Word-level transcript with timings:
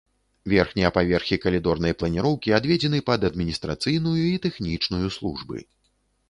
Верхнія 0.51 0.89
паверхі 0.95 1.37
калідорнай 1.43 1.93
планіроўкі, 1.99 2.55
адведзены 2.59 3.03
пад 3.11 3.27
адміністрацыйную 3.29 4.15
і 4.23 4.33
тэхнічную 4.47 5.07
службы. 5.19 5.57